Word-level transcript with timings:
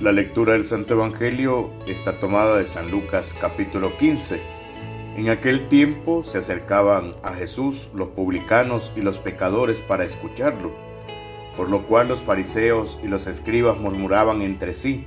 La 0.00 0.10
lectura 0.10 0.54
del 0.54 0.66
Santo 0.66 0.94
Evangelio 0.94 1.70
está 1.86 2.18
tomada 2.18 2.56
de 2.56 2.66
San 2.66 2.90
Lucas 2.90 3.32
capítulo 3.40 3.96
15. 3.96 4.40
En 5.16 5.28
aquel 5.28 5.68
tiempo 5.68 6.24
se 6.24 6.38
acercaban 6.38 7.14
a 7.22 7.34
Jesús 7.34 7.90
los 7.94 8.08
publicanos 8.08 8.92
y 8.96 9.02
los 9.02 9.18
pecadores 9.18 9.78
para 9.78 10.04
escucharlo, 10.04 10.72
por 11.56 11.70
lo 11.70 11.86
cual 11.86 12.08
los 12.08 12.18
fariseos 12.20 12.98
y 13.04 13.06
los 13.06 13.28
escribas 13.28 13.78
murmuraban 13.78 14.42
entre 14.42 14.74
sí, 14.74 15.06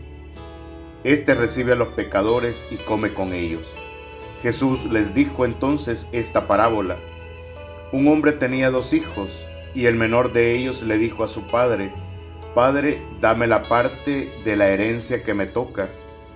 Este 1.03 1.35
recibe 1.35 1.73
a 1.73 1.75
los 1.75 1.89
pecadores 1.89 2.65
y 2.71 2.77
come 2.77 3.13
con 3.13 3.33
ellos. 3.33 3.69
Jesús 4.41 4.85
les 4.85 5.13
dijo 5.13 5.43
entonces 5.43 6.07
esta 6.13 6.47
parábola. 6.47 6.95
Un 7.91 8.07
hombre 8.07 8.31
tenía 8.31 8.71
dos 8.71 8.93
hijos, 8.93 9.45
y 9.75 9.85
el 9.87 9.95
menor 9.95 10.31
de 10.31 10.55
ellos 10.55 10.81
le 10.81 10.97
dijo 10.97 11.25
a 11.25 11.27
su 11.27 11.45
padre, 11.47 11.91
Padre, 12.57 12.99
dame 13.21 13.45
la 13.45 13.69
parte 13.69 14.33
de 14.43 14.55
la 14.55 14.69
herencia 14.69 15.23
que 15.23 15.35
me 15.35 15.45
toca. 15.45 15.89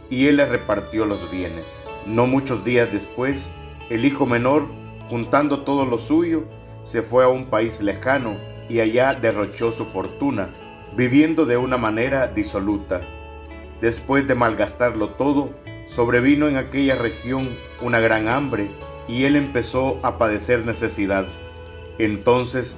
Y 0.08 0.28
él 0.28 0.36
le 0.36 0.46
repartió 0.46 1.04
los 1.04 1.32
bienes. 1.32 1.76
No 2.06 2.28
muchos 2.28 2.64
días 2.64 2.94
después, 2.94 3.50
el 3.90 4.06
hijo 4.06 4.28
menor, 4.28 4.68
juntando 5.10 5.62
todo 5.62 5.84
lo 5.84 5.98
suyo, 5.98 6.44
se 6.84 7.02
fue 7.02 7.24
a 7.24 7.28
un 7.28 7.46
país 7.46 7.82
lejano 7.82 8.36
y 8.70 8.82
allá 8.82 9.16
derrochó 9.16 9.72
su 9.72 9.86
fortuna, 9.86 10.54
viviendo 10.96 11.48
de 11.48 11.58
una 11.58 11.78
manera 11.78 12.28
disoluta. 12.28 13.02
Después 13.82 14.28
de 14.28 14.36
malgastarlo 14.36 15.08
todo, 15.08 15.50
sobrevino 15.88 16.48
en 16.48 16.58
aquella 16.58 16.94
región 16.98 17.50
una 17.82 18.00
gran 18.00 18.28
hambre 18.28 18.70
y 19.08 19.24
él 19.24 19.36
empezó 19.36 20.00
a 20.04 20.20
padecer 20.20 20.68
necesidad. 20.68 21.26
Entonces 21.98 22.78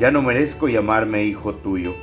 ya 0.00 0.10
no 0.10 0.22
merezco 0.22 0.66
llamarme 0.66 1.24
hijo 1.24 1.54
tuyo. 1.54 1.94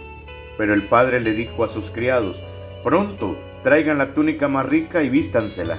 Pero 0.58 0.73
el 0.76 0.84
padre 0.84 1.20
le 1.20 1.34
dijo 1.34 1.64
a 1.64 1.70
sus 1.70 1.90
criados, 1.90 2.44
pronto, 2.84 3.36
traigan 3.64 3.98
la 3.98 4.14
túnica 4.14 4.48
más 4.48 4.67
rica 4.67 5.02
y 5.04 5.10
vístansela, 5.10 5.77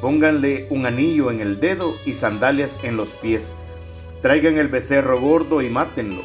pónganle 0.00 0.66
un 0.70 0.84
anillo 0.84 1.30
en 1.30 1.40
el 1.40 1.60
dedo 1.60 1.94
y 2.04 2.14
sandalias 2.14 2.78
en 2.82 2.96
los 2.96 3.14
pies, 3.14 3.54
traigan 4.20 4.58
el 4.58 4.68
becerro 4.68 5.20
gordo 5.20 5.62
y 5.62 5.70
mátenlo, 5.70 6.22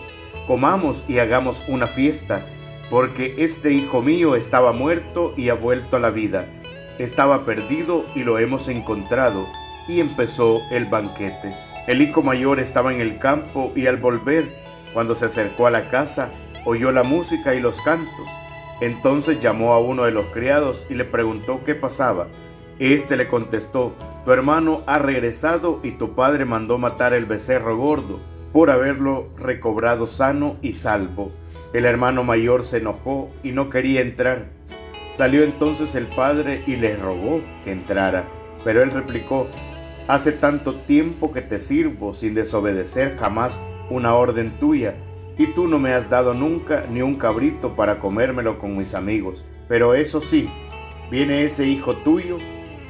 comamos 0.48 1.04
y 1.08 1.20
hagamos 1.20 1.64
una 1.68 1.88
fiesta, 1.88 2.46
porque 2.90 3.36
este 3.38 3.72
hijo 3.72 4.02
mío 4.02 4.36
estaba 4.36 4.72
muerto 4.72 5.34
y 5.38 5.50
ha 5.50 5.54
vuelto 5.54 5.98
a 5.98 6.00
la 6.00 6.10
vida, 6.10 6.48
estaba 7.00 7.46
perdido 7.46 8.06
y 8.16 8.24
lo 8.24 8.40
hemos 8.40 8.68
encontrado, 8.68 9.48
y 9.88 10.00
empezó 10.00 10.60
el 10.72 10.86
banquete. 10.86 11.56
El 11.88 12.02
hijo 12.02 12.24
mayor 12.24 12.60
estaba 12.60 12.94
en 12.94 13.00
el 13.00 13.20
campo 13.20 13.72
y 13.76 13.86
al 13.86 13.98
volver 13.98 14.66
cuando 14.96 15.14
se 15.14 15.26
acercó 15.26 15.68
a 15.68 15.72
la 15.72 15.90
casa, 15.90 16.32
oyó 16.64 16.94
la 16.94 17.04
música 17.04 17.54
y 17.54 17.60
los 17.60 17.82
cantos. 17.82 18.32
Entonces 18.80 19.42
llamó 19.42 19.74
a 19.74 19.80
uno 19.80 20.06
de 20.06 20.12
los 20.12 20.28
criados 20.28 20.86
y 20.90 20.94
le 20.94 21.04
preguntó 21.04 21.66
qué 21.66 21.76
pasaba. 21.76 22.28
Este 22.80 23.18
le 23.18 23.28
contestó, 23.28 23.94
tu 24.24 24.32
hermano 24.32 24.84
ha 24.88 24.98
regresado 24.98 25.82
y 25.84 25.92
tu 25.92 26.16
padre 26.16 26.46
mandó 26.46 26.78
matar 26.78 27.14
el 27.14 27.26
becerro 27.26 27.76
gordo 27.76 28.22
por 28.54 28.72
haberlo 28.72 29.28
recobrado 29.38 30.08
sano 30.08 30.56
y 30.62 30.72
salvo. 30.72 31.34
El 31.74 31.84
hermano 31.84 32.24
mayor 32.24 32.64
se 32.64 32.78
enojó 32.78 33.30
y 33.44 33.52
no 33.52 33.70
quería 33.70 34.00
entrar. 34.00 34.46
Salió 35.12 35.44
entonces 35.44 35.94
el 35.96 36.08
padre 36.08 36.64
y 36.68 36.78
le 36.78 36.96
rogó 36.96 37.42
que 37.66 37.74
entrara, 37.74 38.24
pero 38.64 38.82
él 38.82 38.92
replicó, 38.92 39.48
Hace 40.08 40.32
tanto 40.32 40.76
tiempo 40.82 41.34
que 41.34 41.42
te 41.42 41.60
sirvo 41.60 42.14
sin 42.14 42.34
desobedecer 42.34 43.18
jamás 43.18 43.60
una 43.90 44.16
orden 44.16 44.52
tuya, 44.60 44.96
y 45.38 45.48
tú 45.48 45.68
no 45.68 45.80
me 45.80 45.94
has 45.94 46.10
dado 46.10 46.34
nunca 46.34 46.86
ni 46.90 47.02
un 47.02 47.16
cabrito 47.16 47.76
para 47.76 48.00
comérmelo 48.00 48.58
con 48.58 48.78
mis 48.78 48.96
amigos. 48.96 49.44
Pero 49.68 49.94
eso 49.94 50.22
sí, 50.22 50.50
viene 51.12 51.44
ese 51.44 51.66
hijo 51.66 51.96
tuyo 51.98 52.38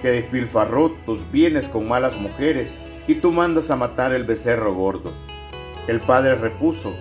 que 0.01 0.09
despilfarró 0.09 0.91
tus 1.05 1.29
bienes 1.31 1.67
con 1.67 1.87
malas 1.87 2.17
mujeres, 2.17 2.73
y 3.07 3.15
tú 3.15 3.31
mandas 3.31 3.71
a 3.71 3.75
matar 3.75 4.13
el 4.13 4.23
becerro 4.23 4.73
gordo. 4.73 5.11
El 5.87 6.01
padre 6.01 6.35
repuso, 6.35 6.95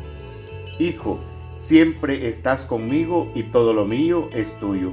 Hijo, 0.78 1.20
siempre 1.56 2.26
estás 2.26 2.64
conmigo 2.64 3.30
y 3.34 3.44
todo 3.44 3.72
lo 3.72 3.84
mío 3.84 4.28
es 4.32 4.58
tuyo. 4.58 4.90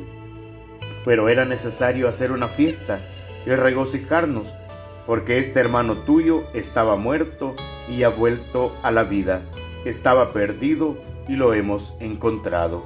Pero 1.06 1.28
era 1.28 1.44
necesario 1.44 2.07
hacer 2.07 2.31
una 2.31 2.47
fiesta 2.47 3.01
y 3.47 3.50
regocijarnos, 3.50 4.53
porque 5.07 5.39
este 5.39 5.59
hermano 5.59 6.03
tuyo 6.03 6.44
estaba 6.53 6.95
muerto 6.95 7.56
y 7.91 8.03
ha 8.03 8.09
vuelto 8.09 8.75
a 8.81 8.91
la 8.91 9.03
vida. 9.03 9.44
Estaba 9.84 10.31
perdido 10.31 10.97
y 11.28 11.35
lo 11.35 11.53
hemos 11.53 11.94
encontrado. 12.00 12.85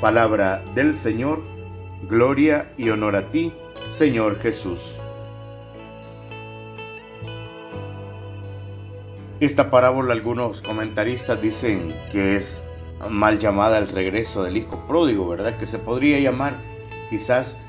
Palabra 0.00 0.62
del 0.74 0.94
Señor, 0.94 1.42
gloria 2.08 2.72
y 2.76 2.90
honor 2.90 3.16
a 3.16 3.30
ti, 3.30 3.52
Señor 3.88 4.38
Jesús. 4.38 4.96
Esta 9.40 9.70
parábola 9.70 10.14
algunos 10.14 10.62
comentaristas 10.62 11.40
dicen 11.42 11.94
que 12.12 12.36
es 12.36 12.62
mal 13.10 13.38
llamada 13.38 13.78
el 13.78 13.88
regreso 13.88 14.44
del 14.44 14.56
hijo 14.56 14.86
pródigo, 14.86 15.28
¿verdad? 15.28 15.58
Que 15.58 15.66
se 15.66 15.78
podría 15.78 16.18
llamar 16.20 16.56
quizás 17.10 17.60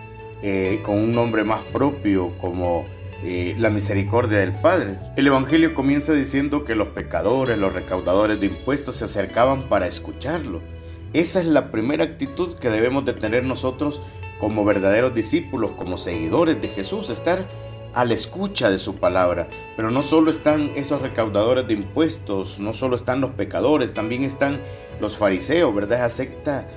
eh, 0.42 0.82
con 0.86 0.96
un 0.96 1.14
nombre 1.14 1.44
más 1.44 1.62
propio 1.74 2.38
como 2.40 2.86
la 3.24 3.70
misericordia 3.70 4.40
del 4.40 4.54
Padre. 4.54 5.00
El 5.16 5.28
Evangelio 5.28 5.74
comienza 5.74 6.14
diciendo 6.14 6.64
que 6.64 6.76
los 6.76 6.90
pecadores, 6.90 7.58
los 7.58 7.74
recaudadores 7.74 8.40
de 8.40 8.48
impuestos 8.48 8.98
se 8.98 9.06
acercaban 9.06 9.70
para 9.70 9.88
escucharlo. 9.88 10.62
Esa 11.14 11.40
es 11.40 11.48
la 11.48 11.72
primera 11.72 12.04
actitud 12.04 12.56
que 12.56 12.70
debemos 12.70 13.06
de 13.06 13.14
tener 13.14 13.44
nosotros 13.44 14.02
como 14.40 14.66
verdaderos 14.66 15.16
discípulos, 15.16 15.72
como 15.72 15.98
seguidores 15.98 16.62
de 16.62 16.68
Jesús, 16.68 17.10
estar 17.10 17.48
a 17.94 18.06
la 18.06 18.14
escucha 18.14 18.70
de 18.70 18.78
su 18.78 18.98
palabra. 18.98 19.48
Pero 19.76 19.90
no 19.90 20.04
solo 20.04 20.30
están 20.30 20.72
esos 20.76 21.02
recaudadores 21.02 21.68
de 21.68 21.74
impuestos, 21.74 22.60
no 22.60 22.74
solo 22.74 22.96
están 22.96 23.22
los 23.22 23.32
pecadores, 23.32 23.94
también 23.94 24.24
están 24.24 24.60
los 25.00 25.18
fariseos, 25.18 25.74
¿verdad? 25.74 26.06
Esa 26.06 26.10
secta 26.10 26.68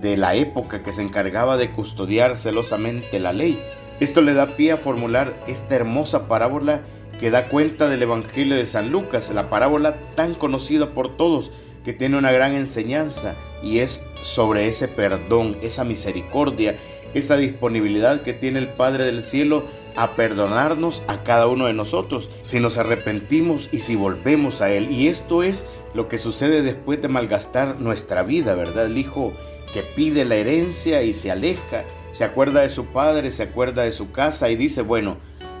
de 0.00 0.16
la 0.16 0.34
época 0.34 0.82
que 0.82 0.92
se 0.92 1.02
encargaba 1.02 1.56
de 1.58 1.72
custodiar 1.72 2.38
celosamente 2.38 3.18
la 3.18 3.34
ley. 3.34 3.62
Esto 4.00 4.22
le 4.22 4.32
da 4.32 4.56
pie 4.56 4.72
a 4.72 4.76
formular 4.78 5.44
esta 5.46 5.76
hermosa 5.76 6.26
parábola 6.26 6.80
que 7.20 7.30
da 7.30 7.48
cuenta 7.48 7.86
del 7.86 8.02
Evangelio 8.02 8.56
de 8.56 8.64
San 8.64 8.90
Lucas, 8.90 9.30
la 9.30 9.50
parábola 9.50 9.96
tan 10.14 10.34
conocida 10.34 10.94
por 10.94 11.18
todos, 11.18 11.52
que 11.84 11.92
tiene 11.92 12.16
una 12.16 12.32
gran 12.32 12.54
enseñanza 12.54 13.36
y 13.62 13.80
es 13.80 14.06
sobre 14.22 14.68
ese 14.68 14.88
perdón, 14.88 15.58
esa 15.60 15.84
misericordia, 15.84 16.76
esa 17.12 17.36
disponibilidad 17.36 18.22
que 18.22 18.32
tiene 18.32 18.58
el 18.58 18.68
Padre 18.68 19.04
del 19.04 19.22
Cielo 19.22 19.64
a 19.96 20.16
perdonarnos 20.16 21.02
a 21.06 21.22
cada 21.22 21.46
uno 21.46 21.66
de 21.66 21.74
nosotros 21.74 22.30
si 22.40 22.58
nos 22.58 22.78
arrepentimos 22.78 23.68
y 23.70 23.80
si 23.80 23.96
volvemos 23.96 24.62
a 24.62 24.70
Él. 24.70 24.90
Y 24.90 25.08
esto 25.08 25.42
es 25.42 25.66
lo 25.92 26.08
que 26.08 26.16
sucede 26.16 26.62
después 26.62 27.02
de 27.02 27.08
malgastar 27.08 27.80
nuestra 27.80 28.22
vida, 28.22 28.54
¿verdad? 28.54 28.86
El 28.86 28.96
Hijo 28.96 29.34
que 29.72 29.82
pide 29.82 30.24
la 30.24 30.36
herencia 30.36 31.02
y 31.02 31.12
se 31.12 31.30
aleja, 31.30 31.84
se 32.10 32.24
acuerda 32.24 32.62
de 32.62 32.70
su 32.70 32.86
padre, 32.86 33.32
se 33.32 33.44
acuerda 33.44 33.82
de 33.82 33.92
su 33.92 34.12
casa 34.12 34.50
y 34.50 34.56
dice, 34.56 34.82
bueno, 34.82 35.16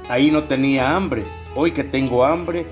ahí 0.08 0.30
no 0.30 0.44
tenía 0.44 0.96
hambre, 0.96 1.24
hoy 1.54 1.72
que 1.72 1.84
tengo 1.84 2.24
hambre, 2.24 2.66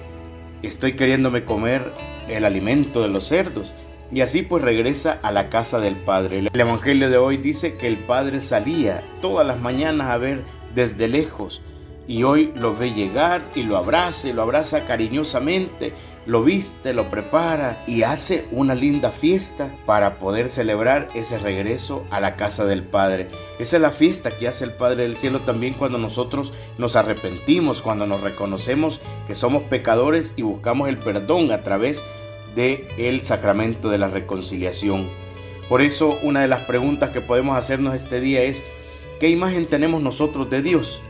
estoy 0.62 0.94
queriéndome 0.94 1.44
comer 1.44 1.93
el 2.29 2.44
alimento 2.44 3.02
de 3.02 3.08
los 3.08 3.26
cerdos. 3.26 3.75
Y 4.11 4.23
así 4.23 4.40
pues 4.40 4.62
regresa 4.64 5.19
a 5.23 5.31
la 5.32 5.50
casa 5.50 5.81
del 5.81 5.96
padre. 5.96 6.38
El 6.38 6.61
Evangelio 6.61 7.11
de 7.11 7.19
hoy 7.19 7.37
dice 7.37 7.76
que 7.76 7.87
el 7.87 7.99
padre 7.99 8.41
salía 8.41 9.02
todas 9.20 9.46
las 9.46 9.61
mañanas 9.61 10.08
a 10.08 10.17
ver 10.17 10.44
desde 10.75 11.08
lejos 11.08 11.61
y 12.08 12.22
hoy 12.22 12.52
lo 12.56 12.75
ve 12.75 12.94
llegar 12.94 13.43
y 13.55 13.62
lo 13.62 13.76
abraza 13.76 14.31
y 14.31 14.32
lo 14.32 14.40
abraza 14.40 14.87
cariñosamente, 14.87 15.93
lo 16.25 16.43
viste, 16.43 16.94
lo 16.94 17.10
prepara 17.10 17.84
y 17.87 18.02
hace 18.02 18.46
una 18.50 18.75
linda 18.75 19.10
fiesta 19.10 19.76
para 19.84 20.19
poder 20.19 20.49
celebrar 20.49 21.10
ese 21.14 21.38
regreso 21.38 22.06
a 22.10 22.19
la 22.19 22.34
casa 22.34 22.64
del 22.64 22.82
Padre. 22.82 23.28
Esa 23.58 23.76
es 23.76 23.82
la 23.82 23.90
fiesta 23.90 24.38
que 24.38 24.49
hace 24.49 24.64
el 24.64 24.72
Padre 24.72 25.02
del 25.02 25.19
Cielo 25.19 25.43
también 25.43 25.75
cuando 25.75 25.99
nosotros 25.99 26.55
nos 26.78 26.96
arrepentimos, 26.96 27.82
cuando 27.82 28.06
nos 28.06 28.22
reconocemos 28.22 29.02
que 29.26 29.34
somos 29.34 29.64
pecadores 29.64 30.32
y 30.37 30.43
buscamos 30.43 30.88
el 30.88 30.96
perdón 30.96 31.52
a 31.52 31.60
través 31.60 32.02
de 32.56 32.88
el 32.96 33.20
sacramento 33.20 33.90
de 33.90 33.99
la 33.99 34.08
reconciliación. 34.08 35.10
Por 35.69 35.82
eso 35.82 36.19
una 36.22 36.40
de 36.40 36.49
las 36.49 36.60
preguntas 36.60 37.10
que 37.10 37.20
podemos 37.20 37.55
hacernos 37.55 37.94
este 37.94 38.20
día 38.20 38.43
es 38.44 38.64
¿qué 39.20 39.28
imagen 39.28 39.66
tenemos 39.66 40.00
nosotros 40.00 40.49
de 40.49 40.62
Dios? 40.62 41.02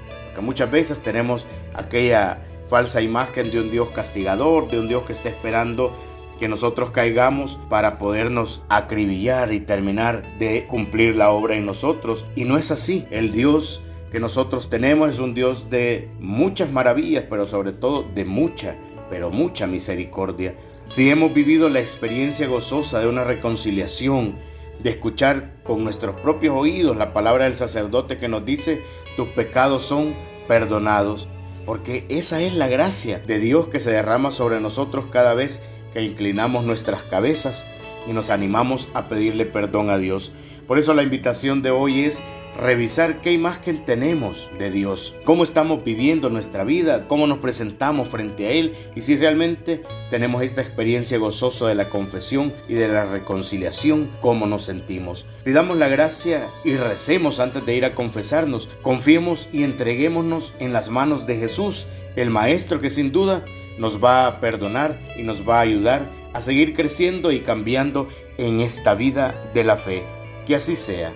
Muchas 0.43 0.71
veces 0.71 1.01
tenemos 1.01 1.47
aquella 1.75 2.39
falsa 2.69 3.01
imagen 3.01 3.51
de 3.51 3.61
un 3.61 3.71
Dios 3.71 3.89
castigador, 3.91 4.71
de 4.71 4.79
un 4.79 4.89
Dios 4.89 5.05
que 5.05 5.13
está 5.13 5.29
esperando 5.29 5.93
que 6.39 6.49
nosotros 6.49 6.91
caigamos 6.91 7.59
para 7.69 7.99
podernos 7.99 8.63
acribillar 8.69 9.53
y 9.53 9.61
terminar 9.61 10.39
de 10.39 10.67
cumplir 10.67 11.17
la 11.17 11.31
obra 11.31 11.57
en 11.57 11.67
nosotros. 11.67 12.25
Y 12.37 12.45
no 12.45 12.57
es 12.57 12.71
así. 12.71 13.07
El 13.11 13.33
Dios 13.33 13.83
que 14.13 14.21
nosotros 14.21 14.71
tenemos 14.71 15.11
es 15.11 15.19
un 15.19 15.35
Dios 15.35 15.69
de 15.69 16.09
muchas 16.21 16.71
maravillas, 16.71 17.25
pero 17.29 17.47
sobre 17.47 17.73
todo 17.73 18.05
de 18.15 18.25
mucha, 18.25 18.77
pero 19.11 19.31
mucha 19.31 19.67
misericordia. 19.67 20.55
Si 20.87 21.11
hemos 21.11 21.35
vivido 21.35 21.69
la 21.69 21.81
experiencia 21.81 22.47
gozosa 22.47 23.01
de 23.01 23.09
una 23.09 23.25
reconciliación, 23.25 24.37
de 24.83 24.91
escuchar 24.91 25.55
con 25.65 25.83
nuestros 25.83 26.21
propios 26.21 26.55
oídos 26.57 26.97
la 26.97 27.13
palabra 27.13 27.45
del 27.45 27.57
sacerdote 27.57 28.19
que 28.19 28.29
nos 28.29 28.45
dice, 28.45 28.81
tus 29.17 29.29
pecados 29.29 29.83
son 29.83 30.15
perdonados, 30.49 31.29
porque 31.65 32.05
esa 32.09 32.41
es 32.41 32.55
la 32.55 32.67
gracia 32.67 33.21
de 33.21 33.39
Dios 33.39 33.69
que 33.69 33.79
se 33.79 33.93
derrama 33.93 34.31
sobre 34.31 34.61
nosotros 34.61 35.07
cada 35.13 35.35
vez 35.35 35.63
que 35.93 36.03
inclinamos 36.03 36.65
nuestras 36.65 37.05
cabezas 37.05 37.65
y 38.07 38.13
nos 38.13 38.31
animamos 38.31 38.89
a 38.95 39.09
pedirle 39.09 39.47
perdón 39.47 39.91
a 39.91 39.99
Dios. 39.99 40.33
Por 40.69 40.79
eso 40.79 40.93
la 40.93 41.03
invitación 41.03 41.63
de 41.63 41.71
hoy 41.71 42.05
es 42.05 42.23
revisar 42.55 43.23
qué 43.23 43.33
imagen 43.33 43.87
tenemos 43.87 44.51
de 44.59 44.71
Dios, 44.71 45.17
cómo 45.25 45.43
estamos 45.43 45.83
viviendo 45.83 46.29
nuestra 46.29 46.63
vida, 46.63 47.09
cómo 47.09 47.27
nos 47.27 47.39
presentamos 47.39 48.09
frente 48.09 48.47
a 48.47 48.51
Él 48.51 48.75
y 48.95 49.01
si 49.01 49.17
realmente 49.17 49.83
tenemos 50.11 50.43
esta 50.43 50.61
experiencia 50.61 51.17
gozosa 51.17 51.69
de 51.69 51.75
la 51.75 51.89
confesión 51.89 52.53
y 52.69 52.75
de 52.75 52.89
la 52.89 53.07
reconciliación, 53.07 54.11
cómo 54.21 54.47
nos 54.47 54.67
sentimos. 54.67 55.25
Pidamos 55.43 55.79
la 55.79 55.89
gracia 55.89 56.49
y 56.65 56.77
recemos 56.77 57.41
antes 57.41 57.65
de 57.65 57.75
ir 57.75 57.87
a 57.87 57.95
confesarnos, 57.95 58.69
confiemos 58.83 59.49
y 59.55 59.65
entreguémonos 59.65 60.55
en 60.59 60.75
las 60.75 60.91
manos 60.91 61.27
de 61.27 61.37
Jesús, 61.37 61.87
el 62.15 62.29
Maestro 62.29 62.79
que 62.79 62.91
sin 62.91 63.11
duda 63.11 63.43
nos 63.79 64.05
va 64.05 64.27
a 64.27 64.41
perdonar 64.41 65.01
y 65.17 65.23
nos 65.23 65.49
va 65.49 65.59
a 65.59 65.63
ayudar 65.63 66.11
a 66.35 66.43
seguir 66.43 66.75
creciendo 66.75 67.33
y 67.33 67.41
cambiando 67.41 68.09
en 68.37 68.61
esta 68.61 68.95
vida 68.95 69.51
de 69.55 69.65
la 69.65 69.77
fe. 69.79 70.18
Que 70.49 70.55
así 70.55 70.77
sea. 70.77 71.13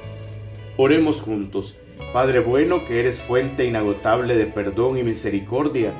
Oremos 0.77 1.23
juntos. 1.23 1.79
Padre 2.13 2.41
bueno, 2.41 2.85
que 2.85 3.01
eres 3.01 3.19
fuente 3.19 3.65
inagotable 3.65 4.37
de 4.37 4.45
perdón 4.45 4.99
y 4.99 5.03
misericordia, 5.03 5.95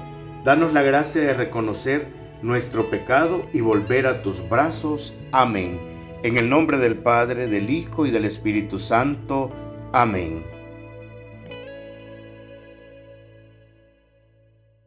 danos 0.45 0.75
la 0.75 0.83
gracia 0.83 1.23
de 1.23 1.33
reconocer 1.33 2.09
nuestro 2.43 2.91
pecado 2.91 3.47
y 3.55 3.63
volver 3.63 4.07
a 4.07 4.21
tus 4.21 4.47
brazos. 4.51 5.15
Amén. 5.33 5.81
En 6.23 6.37
el 6.37 6.51
nombre 6.51 6.77
del 6.77 6.97
Padre, 6.97 7.47
del 7.47 7.71
Hijo 7.71 8.05
y 8.05 8.11
del 8.11 8.27
Espíritu 8.27 8.79
Santo. 8.79 9.51
Amén. 9.95 10.52